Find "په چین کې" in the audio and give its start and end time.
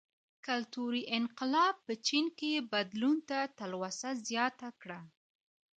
1.85-2.67